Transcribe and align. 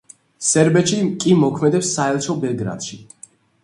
სერბეთში 0.47 1.03
კი 1.25 1.37
მოქმედებს 1.43 1.95
საელჩო 2.01 2.41
ბელგრადში. 2.47 3.05